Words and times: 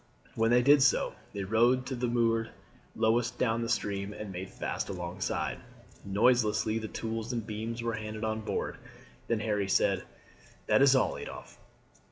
When 0.33 0.49
they 0.49 0.63
did 0.63 0.81
so 0.81 1.13
they 1.31 1.43
rowed 1.43 1.85
to 1.85 1.95
that 1.95 2.07
moored 2.11 2.49
lowest 2.95 3.37
down 3.37 3.61
the 3.61 3.69
stream 3.69 4.13
and 4.13 4.31
made 4.31 4.49
fast 4.49 4.89
alongside. 4.89 5.59
Noiselessly 6.03 6.79
the 6.79 6.87
tools 6.87 7.31
and 7.33 7.45
beams 7.45 7.83
were 7.83 7.93
handed 7.93 8.23
on 8.23 8.41
board. 8.41 8.77
Then 9.27 9.41
Harry 9.41 9.67
said: 9.69 10.01
"That 10.65 10.81
is 10.81 10.95
all, 10.95 11.17
Adolphe." 11.17 11.55